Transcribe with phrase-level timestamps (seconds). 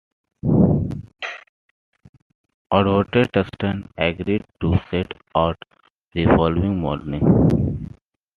[2.71, 5.63] Outvoted, Tusten agreed to set out
[6.13, 7.91] the following morning.